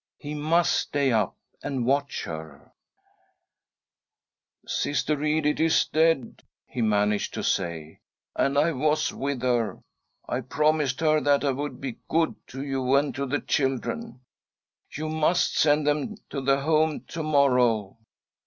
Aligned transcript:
He 0.17 0.33
must 0.33 0.73
stay 0.73 1.11
up 1.11 1.37
and 1.61 1.85
watch 1.85 2.23
heri 2.23 2.59
*' 3.65 4.65
Sister 4.65 5.23
Edith 5.23 5.59
is 5.59 5.85
dead," 5.85 6.41
he 6.65 6.81
managed 6.81 7.35
to 7.35 7.43
say," 7.43 7.99
and 8.35 8.57
I 8.57 8.71
was 8.71 9.13
with 9.13 9.43
her. 9.43 9.83
I 10.27 10.41
promised 10.41 11.01
her 11.01 11.21
that 11.21 11.43
I 11.43 11.51
would 11.51 11.79
be 11.79 11.99
good 12.09 12.33
to 12.47 12.63
you 12.65 12.95
and 12.95 13.13
to 13.13 13.27
the 13.27 13.41
children. 13.41 14.21
You 14.89 15.07
must 15.07 15.59
send 15.59 15.85
them 15.85 16.15
to. 16.31 16.41
the 16.41 16.61
Home 16.61 17.01
to 17.09 17.21
morrow." 17.21 17.99